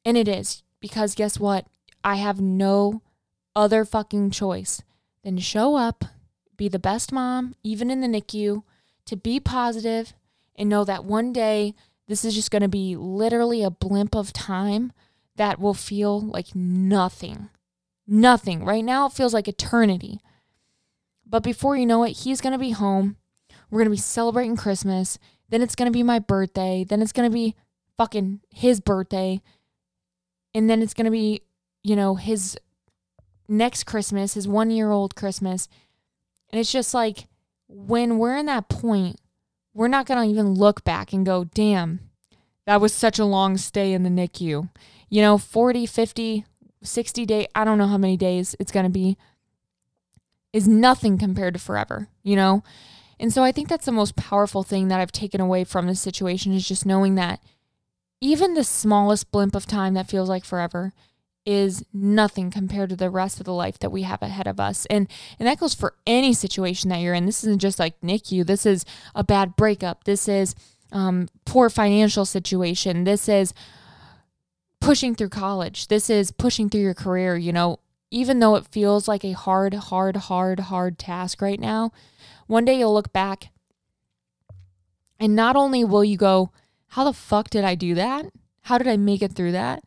[0.04, 1.66] And it is because guess what?
[2.04, 3.02] I have no
[3.56, 4.82] other fucking choice
[5.24, 6.06] than to show up,
[6.58, 8.64] be the best mom, even in the NICU,
[9.06, 10.14] to be positive
[10.56, 11.74] and know that one day
[12.08, 14.92] this is just to be literally a blimp of time
[15.36, 17.50] that will feel like nothing.
[18.08, 18.64] Nothing.
[18.64, 20.20] Right now, it feels like eternity.
[21.30, 23.18] But before you know it, he's going to be home.
[23.70, 25.20] We're going to be celebrating Christmas.
[25.50, 26.86] Then it's going to be my birthday.
[26.88, 27.56] Then it's going to be
[27.98, 29.42] fucking his birthday.
[30.54, 31.42] And then it's going to be,
[31.84, 32.58] you know, his
[33.48, 35.68] next Christmas, his one year old Christmas.
[36.50, 37.28] And it's just like
[37.68, 39.20] when we're in that point,
[39.74, 42.00] we're not going to even look back and go, damn,
[42.66, 44.70] that was such a long stay in the NICU.
[45.10, 46.46] You know, 40, 50,
[46.82, 49.18] 60 day, I don't know how many days it's going to be
[50.54, 52.64] is nothing compared to forever, you know?
[53.20, 56.02] And so I think that's the most powerful thing that I've taken away from this
[56.02, 57.42] situation is just knowing that
[58.22, 60.94] even the smallest blimp of time that feels like forever
[61.46, 64.86] is nothing compared to the rest of the life that we have ahead of us.
[64.88, 65.08] And
[65.40, 67.26] and that goes for any situation that you're in.
[67.26, 68.46] This isn't just like NICU.
[68.46, 68.84] This is
[69.16, 70.04] a bad breakup.
[70.04, 70.56] This is
[70.92, 73.06] um, poor financial situation.
[73.06, 73.54] This is
[74.82, 75.88] pushing through college.
[75.88, 77.38] This is pushing through your career.
[77.38, 77.80] You know,
[78.10, 81.92] even though it feels like a hard, hard, hard, hard task right now,
[82.48, 83.50] one day you'll look back
[85.20, 86.52] and not only will you go,
[86.90, 88.28] How the fuck did I do that?
[88.62, 89.84] How did I make it through that?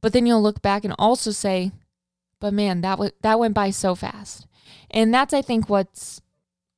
[0.00, 1.72] But then you'll look back and also say,
[2.40, 4.46] But man, that was that went by so fast.
[4.90, 6.20] And that's I think what's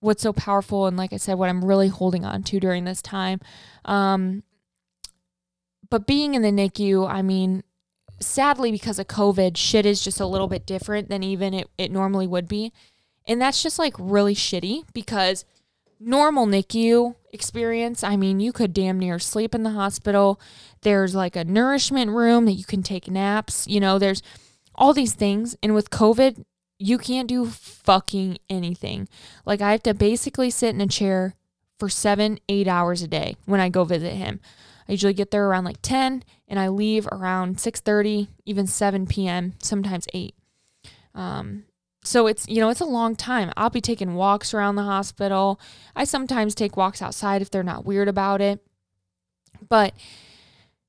[0.00, 3.02] what's so powerful and like I said, what I'm really holding on to during this
[3.02, 3.40] time.
[3.84, 4.42] Um
[5.90, 7.62] but being in the NICU, I mean,
[8.20, 11.90] sadly, because of COVID, shit is just a little bit different than even it, it
[11.90, 12.72] normally would be.
[13.26, 15.44] And that's just like really shitty because
[16.00, 20.40] normal NICU experience, I mean, you could damn near sleep in the hospital.
[20.82, 23.66] There's like a nourishment room that you can take naps.
[23.66, 24.22] You know, there's
[24.74, 25.56] all these things.
[25.62, 26.44] And with COVID,
[26.78, 29.08] you can't do fucking anything.
[29.44, 31.34] Like, I have to basically sit in a chair
[31.78, 34.40] for seven, eight hours a day when I go visit him.
[34.88, 39.54] I usually get there around like 10 and I leave around 6:30, even 7 p.m.,
[39.62, 40.34] sometimes 8.
[41.14, 41.64] Um,
[42.02, 43.52] so it's you know it's a long time.
[43.56, 45.60] I'll be taking walks around the hospital.
[45.94, 48.60] I sometimes take walks outside if they're not weird about it.
[49.68, 49.94] But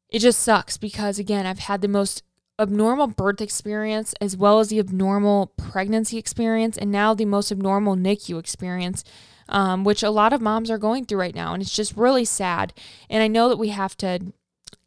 [0.10, 2.24] it just sucks because, again, I've had the most
[2.60, 7.96] abnormal birth experience as well as the abnormal pregnancy experience and now the most abnormal
[7.96, 9.04] NICU experience,
[9.48, 11.54] um, which a lot of moms are going through right now.
[11.54, 12.74] And it's just really sad.
[13.10, 14.34] And I know that we have to,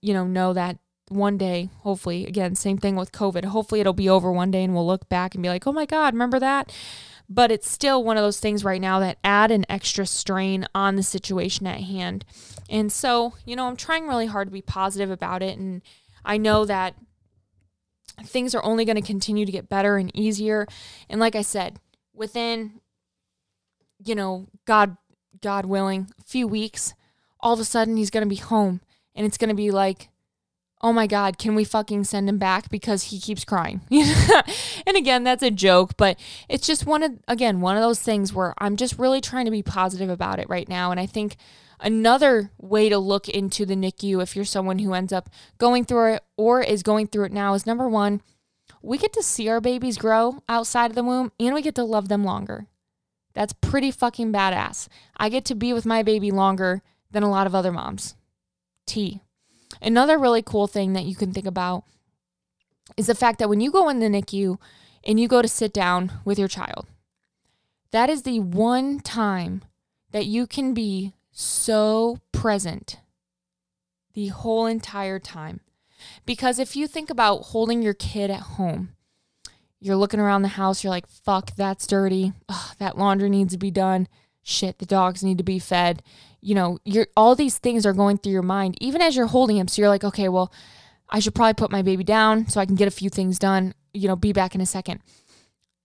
[0.03, 3.45] you know, know that one day, hopefully, again, same thing with COVID.
[3.47, 5.87] Hopefully it'll be over one day and we'll look back and be like, oh my
[5.87, 6.73] God, remember that?
[7.29, 10.97] But it's still one of those things right now that add an extra strain on
[10.97, 12.25] the situation at hand.
[12.69, 15.59] And so, you know, I'm trying really hard to be positive about it.
[15.59, 15.83] And
[16.25, 16.95] I know that
[18.25, 20.67] things are only going to continue to get better and easier.
[21.09, 21.79] And like I said,
[22.13, 22.81] within,
[24.05, 24.97] you know, God,
[25.41, 26.95] God willing, a few weeks,
[27.41, 28.81] all of a sudden he's going to be home
[29.15, 30.09] and it's going to be like,
[30.83, 33.83] oh my God, can we fucking send him back because he keeps crying?
[33.91, 38.33] and again, that's a joke, but it's just one of, again, one of those things
[38.33, 40.91] where I'm just really trying to be positive about it right now.
[40.91, 41.37] And I think
[41.79, 46.15] another way to look into the NICU if you're someone who ends up going through
[46.15, 48.21] it or is going through it now is number one,
[48.83, 51.85] we get to see our babies grow outside of the womb and we get to
[51.85, 52.67] love them longer.
[53.35, 54.89] That's pretty fucking badass.
[55.17, 58.17] I get to be with my baby longer than a lot of other moms.
[58.87, 59.21] T.
[59.81, 61.85] Another really cool thing that you can think about
[62.97, 64.59] is the fact that when you go in the NICU
[65.05, 66.87] and you go to sit down with your child,
[67.91, 69.63] that is the one time
[70.13, 73.01] that you can be so present
[74.15, 75.61] the whole entire time.
[76.27, 78.91] Because if you think about holding your kid at home,
[79.81, 82.33] you're looking around the house, you're like, fuck, that's dirty.
[82.49, 84.07] Ugh, that laundry needs to be done.
[84.43, 86.03] Shit, the dogs need to be fed
[86.43, 89.57] you know, you're all these things are going through your mind even as you're holding
[89.57, 89.69] him.
[89.69, 90.53] So you're like, okay, well,
[91.09, 93.75] I should probably put my baby down so I can get a few things done,
[93.95, 95.01] you know, be back in a second.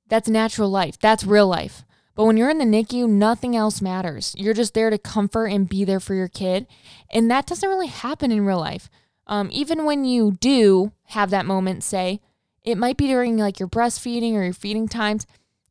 [0.10, 0.98] That's natural life.
[1.00, 1.84] That's real life.
[2.16, 4.34] But when you're in the NICU, nothing else matters.
[4.38, 6.66] You're just there to comfort and be there for your kid.
[7.12, 8.90] And that doesn't really happen in real life.
[9.28, 12.22] Um, even when you do have that moment, say,
[12.64, 15.28] it might be during like your breastfeeding or your feeding times,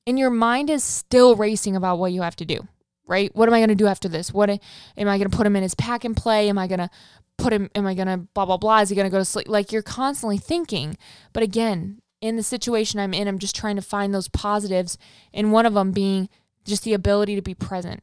[0.06, 2.68] and your mind is still racing about what you have to do
[3.06, 3.34] right?
[3.34, 4.32] What am I going to do after this?
[4.32, 4.58] What am
[4.96, 6.48] I going to put him in his pack and play?
[6.48, 6.90] Am I going to
[7.38, 8.80] put him, am I going to blah, blah, blah?
[8.80, 9.48] Is he going to go to sleep?
[9.48, 10.96] Like you're constantly thinking.
[11.32, 14.98] But again, in the situation I'm in, I'm just trying to find those positives.
[15.32, 16.28] And one of them being
[16.64, 18.02] just the ability to be present.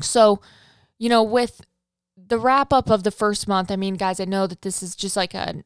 [0.00, 0.40] So,
[0.98, 1.62] you know, with
[2.16, 4.94] the wrap up of the first month, I mean, guys, I know that this is
[4.94, 5.62] just like a,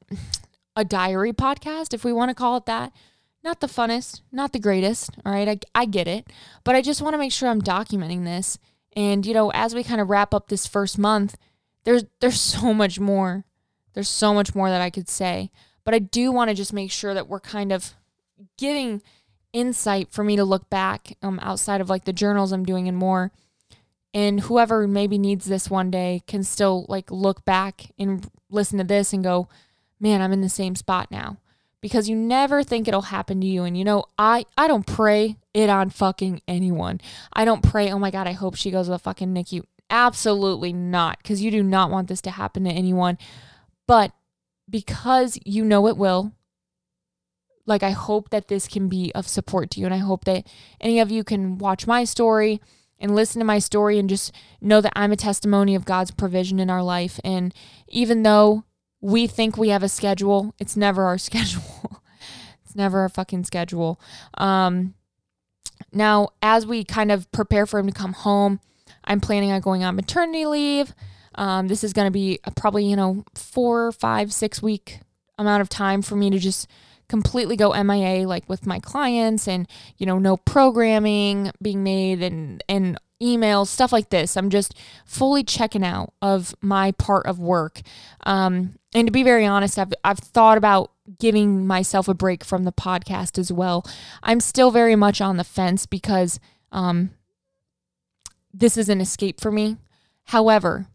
[0.76, 2.92] a diary podcast, if we want to call it that
[3.42, 5.10] not the funnest, not the greatest.
[5.24, 6.28] All right, I, I get it.
[6.64, 8.58] But I just want to make sure I'm documenting this.
[8.94, 11.36] And, you know, as we kind of wrap up this first month,
[11.84, 13.44] there's there's so much more.
[13.94, 15.50] There's so much more that I could say.
[15.84, 17.94] But I do want to just make sure that we're kind of
[18.58, 19.02] getting
[19.52, 22.96] insight for me to look back um, outside of like the journals I'm doing and
[22.96, 23.32] more.
[24.12, 28.84] And whoever maybe needs this one day can still like look back and listen to
[28.84, 29.48] this and go,
[29.98, 31.38] man, I'm in the same spot now
[31.80, 33.64] because you never think it'll happen to you.
[33.64, 37.00] And you know, I I don't pray it on fucking anyone.
[37.32, 39.62] I don't pray, oh my god, I hope she goes to the fucking NICU.
[39.88, 43.18] Absolutely not, because you do not want this to happen to anyone.
[43.86, 44.12] But
[44.68, 46.32] because you know it will,
[47.66, 49.86] like I hope that this can be of support to you.
[49.86, 50.46] And I hope that
[50.80, 52.60] any of you can watch my story
[52.98, 56.60] and listen to my story and just know that I'm a testimony of God's provision
[56.60, 57.18] in our life.
[57.24, 57.54] And
[57.88, 58.64] even though
[59.00, 60.54] we think we have a schedule.
[60.58, 62.02] It's never our schedule.
[62.64, 64.00] it's never our fucking schedule.
[64.34, 64.94] Um,
[65.92, 68.60] now, as we kind of prepare for him to come home,
[69.04, 70.94] I'm planning on going on maternity leave.
[71.34, 75.00] Um, this is going to be a probably, you know, four, five, six week
[75.38, 76.68] amount of time for me to just
[77.10, 79.68] completely go MIA, like with my clients and,
[79.98, 84.36] you know, no programming being made and, and emails, stuff like this.
[84.36, 87.80] I'm just fully checking out of my part of work.
[88.24, 92.64] Um, and to be very honest, I've, I've thought about giving myself a break from
[92.64, 93.84] the podcast as well.
[94.22, 96.40] I'm still very much on the fence because
[96.72, 97.10] um,
[98.54, 99.76] this is an escape for me.
[100.26, 100.86] However,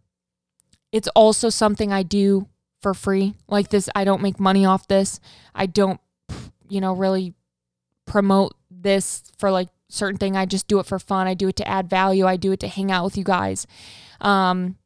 [0.91, 2.47] it's also something I do
[2.81, 3.35] for free.
[3.47, 5.19] Like this, I don't make money off this.
[5.53, 5.99] I don't,
[6.69, 7.33] you know, really
[8.05, 10.35] promote this for like certain thing.
[10.35, 11.27] I just do it for fun.
[11.27, 12.25] I do it to add value.
[12.25, 13.65] I do it to hang out with you guys.
[14.21, 14.77] Um,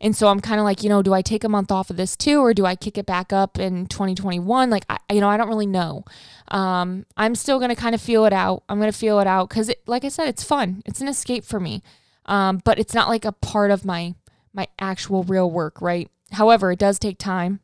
[0.00, 1.96] and so I'm kind of like, you know, do I take a month off of
[1.96, 4.68] this too, or do I kick it back up in 2021?
[4.68, 6.04] Like, I, you know, I don't really know.
[6.48, 8.64] Um, I'm still going to kind of feel it out.
[8.68, 10.82] I'm going to feel it out because, like I said, it's fun.
[10.84, 11.82] It's an escape for me.
[12.26, 14.14] Um, but it's not like a part of my
[14.52, 16.08] my actual real work, right?
[16.32, 17.60] However, it does take time,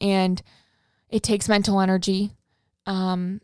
[0.00, 0.42] and
[1.08, 2.32] it takes mental energy.
[2.86, 3.40] Um,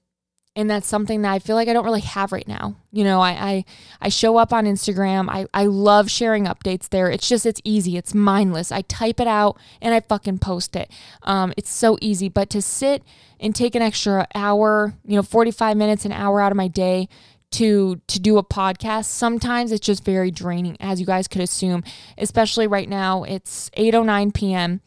[0.56, 2.76] and that's something that I feel like I don't really have right now.
[2.90, 3.64] You know, I I,
[4.00, 5.28] I show up on Instagram.
[5.28, 7.10] I, I love sharing updates there.
[7.10, 7.98] It's just it's easy.
[7.98, 8.72] It's mindless.
[8.72, 10.90] I type it out and I fucking post it.
[11.22, 12.30] Um, it's so easy.
[12.30, 13.02] But to sit
[13.38, 17.08] and take an extra hour, you know, 45 minutes, an hour out of my day
[17.52, 21.84] to to do a podcast sometimes it's just very draining as you guys could assume
[22.18, 24.80] especially right now it's 8:09 p.m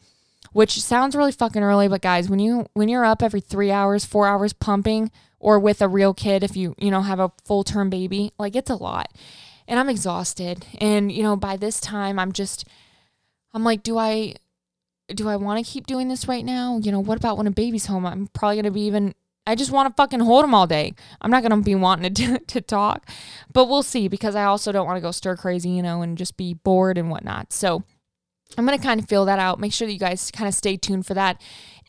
[0.52, 4.04] which sounds really fucking early but guys when you when you're up every 3 hours
[4.04, 7.64] 4 hours pumping or with a real kid if you you know have a full
[7.64, 9.08] term baby like it's a lot
[9.68, 12.66] and I'm exhausted and you know by this time I'm just
[13.52, 14.34] I'm like do I
[15.14, 16.78] do I want to keep doing this right now?
[16.82, 18.06] You know, what about when a baby's home?
[18.06, 19.14] I'm probably going to be even
[19.46, 20.94] I just want to fucking hold him all day.
[21.20, 23.08] I'm not going to be wanting to, to talk,
[23.52, 26.16] but we'll see because I also don't want to go stir crazy, you know, and
[26.16, 27.52] just be bored and whatnot.
[27.52, 27.82] So
[28.58, 29.60] I'm going to kind of feel that out.
[29.60, 31.40] Make sure that you guys kind of stay tuned for that.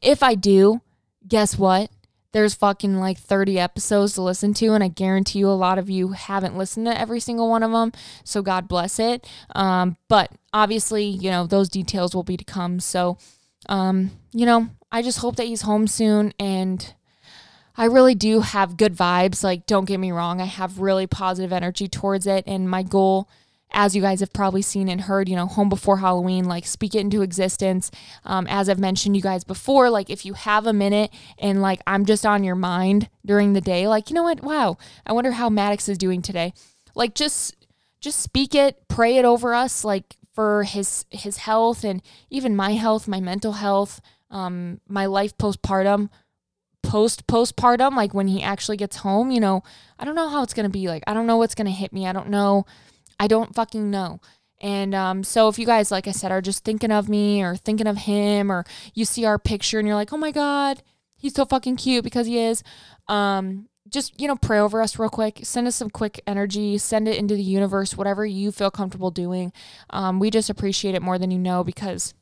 [0.01, 0.82] If I do,
[1.28, 1.89] guess what?
[2.34, 5.89] There's fucking like 30 episodes to listen to, and I guarantee you a lot of
[5.89, 7.91] you haven't listened to every single one of them.
[8.24, 9.28] So God bless it.
[9.53, 12.80] Um, but obviously, you know, those details will be to come.
[12.80, 13.18] So,
[13.68, 16.93] um, you know, I just hope that he's home soon and
[17.76, 19.43] I really do have good vibes.
[19.43, 22.43] Like, don't get me wrong, I have really positive energy towards it.
[22.47, 23.30] And my goal,
[23.74, 26.95] as you guys have probably seen and heard, you know, home before Halloween, like speak
[26.95, 27.91] it into existence.
[28.26, 31.82] Um, as I've mentioned you guys before, like if you have a minute and like
[31.88, 34.41] I'm just on your mind during the day, like, you know what?
[34.41, 36.53] Wow, I wonder how Maddox is doing today.
[36.95, 37.55] Like, just
[37.99, 42.74] just speak it, pray it over us, like for his his health and even my
[42.74, 46.09] health, my mental health, um, my life postpartum
[46.84, 49.63] post postpartum, like when he actually gets home, you know,
[49.99, 50.88] I don't know how it's gonna be.
[50.88, 52.07] Like, I don't know what's gonna hit me.
[52.07, 52.65] I don't know.
[53.22, 54.19] I don't fucking know.
[54.59, 57.55] And um, so if you guys, like I said, are just thinking of me or
[57.55, 58.65] thinking of him, or
[58.95, 60.82] you see our picture and you're like, oh my god,
[61.17, 62.63] he's so fucking cute because he is.
[63.07, 65.41] Um, just you know, pray over us real quick.
[65.43, 66.80] Send us some quick energy.
[66.80, 67.95] Send it into the universe.
[67.95, 69.53] Whatever you feel comfortable doing.
[69.91, 72.15] Um, we just appreciate it more than you know because,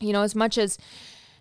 [0.00, 0.78] you know, as much as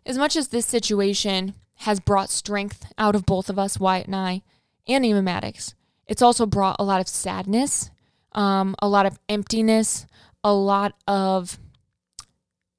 [0.06, 4.16] as much as this situation has brought strength out of both of us, Wyatt and
[4.16, 4.44] I,
[4.88, 5.74] and even Maddox.
[6.06, 7.90] It's also brought a lot of sadness,
[8.38, 10.06] um, a lot of emptiness,
[10.44, 11.60] a lot of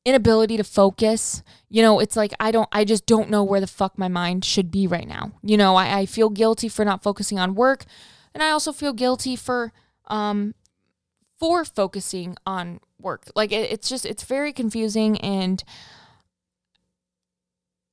[0.05, 1.43] inability to focus.
[1.69, 4.45] You know, it's like I don't, I just don't know where the fuck my mind
[4.45, 5.33] should be right now.
[5.43, 7.85] You know, I, I feel guilty for not focusing on work,
[8.33, 9.73] and I also feel guilty for,
[10.07, 10.55] um,
[11.39, 13.25] for focusing on work.
[13.35, 15.63] Like it, it's just, it's very confusing and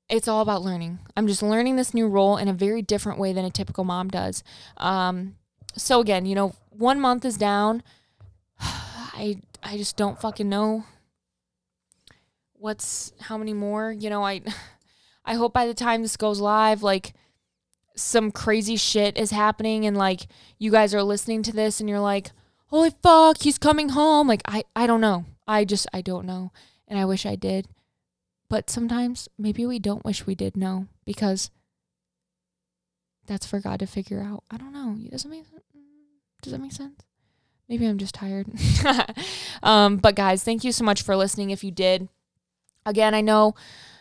[0.07, 0.99] it's all about learning.
[1.17, 4.09] I'm just learning this new role in a very different way than a typical mom
[4.09, 4.43] does.
[4.77, 5.35] Um,
[5.77, 7.83] so again, you know, one month is down.
[8.59, 10.85] I I just don't fucking know
[12.53, 13.91] what's how many more.
[13.91, 14.41] You know, I
[15.25, 17.13] I hope by the time this goes live, like
[17.95, 20.27] some crazy shit is happening and like
[20.59, 22.31] you guys are listening to this and you're like,
[22.67, 24.27] holy fuck, he's coming home.
[24.27, 25.25] Like I I don't know.
[25.47, 26.51] I just I don't know.
[26.87, 27.67] And I wish I did.
[28.49, 31.49] But sometimes maybe we don't wish we did know because
[33.25, 34.43] that's for God to figure out.
[34.51, 34.95] I don't know.
[35.09, 35.45] Does that make,
[36.45, 37.01] does that make sense?
[37.67, 38.47] Maybe I'm just tired.
[39.63, 41.49] um, but guys, thank you so much for listening.
[41.49, 42.07] If you did,
[42.85, 43.55] again, I know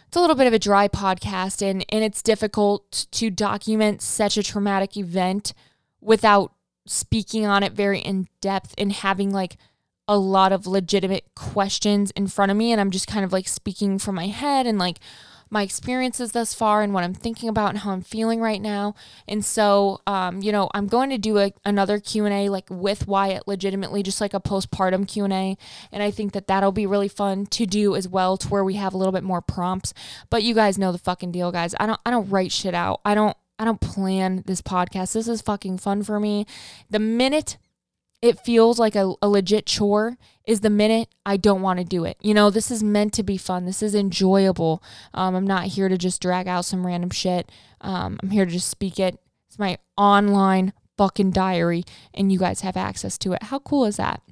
[0.07, 4.37] it's a little bit of a dry podcast and, and it's difficult to document such
[4.37, 5.55] a traumatic event
[6.01, 6.53] without
[6.87, 9.57] speaking on it very in depth and having like
[10.07, 13.49] a lot of legitimate questions in front of me and I'm just kind of like
[13.49, 14.99] speaking from my head and like
[15.55, 18.97] my experiences thus far and what I'm thinking about and how I'm feeling right now.
[19.29, 23.47] And so, um, you know, I'm going to do a, another Q&A like with Wyatt
[23.47, 25.57] legitimately just like a postpartum Q&A
[25.93, 28.75] and I think that that'll be really fun to do as well to where we
[28.75, 29.95] have a little bit more prompts.
[30.29, 31.75] But you guys know the fucking deal, guys.
[31.79, 33.01] I don't I don't write shit out.
[33.05, 35.13] I don't I don't plan this podcast.
[35.13, 36.47] This is fucking fun for me.
[36.91, 37.59] The minute
[38.25, 40.17] it feels like a, a legit chore
[40.47, 42.17] is the minute I don't want to do it.
[42.23, 43.67] You know, this is meant to be fun.
[43.67, 44.83] This is enjoyable.
[45.13, 47.53] Um, I'm not here to just drag out some random shit.
[47.83, 49.19] Um, I'm here to just speak it.
[49.47, 53.43] It's my online fucking diary, and you guys have access to it.
[53.43, 54.23] How cool is that?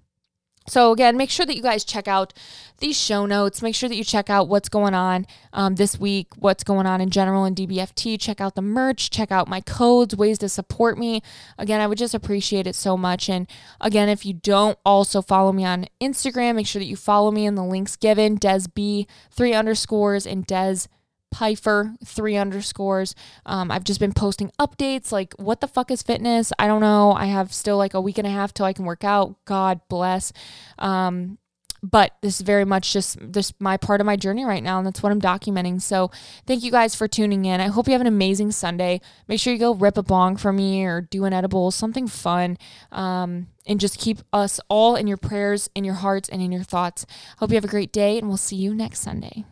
[0.68, 2.32] So, again, make sure that you guys check out
[2.78, 3.62] these show notes.
[3.62, 7.00] Make sure that you check out what's going on um, this week, what's going on
[7.00, 8.20] in general in DBFT.
[8.20, 11.22] Check out the merch, check out my codes, ways to support me.
[11.58, 13.28] Again, I would just appreciate it so much.
[13.28, 13.46] And
[13.80, 17.46] again, if you don't also follow me on Instagram, make sure that you follow me
[17.46, 20.86] in the links given Des B, three underscores, and Des
[21.32, 23.16] Pifer, three underscores.
[23.44, 26.52] Um, I've just been posting updates like, what the fuck is fitness?
[26.58, 27.12] I don't know.
[27.12, 29.36] I have still like a week and a half till I can work out.
[29.44, 30.32] God bless.
[30.78, 31.38] Um,
[31.82, 34.86] but this is very much just this my part of my journey right now and
[34.86, 36.10] that's what i'm documenting so
[36.46, 39.52] thank you guys for tuning in i hope you have an amazing sunday make sure
[39.52, 42.56] you go rip a bong for me or do an edible something fun
[42.92, 46.62] um, and just keep us all in your prayers in your hearts and in your
[46.62, 47.04] thoughts
[47.38, 49.44] hope you have a great day and we'll see you next sunday